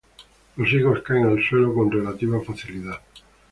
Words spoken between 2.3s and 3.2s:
facilidad.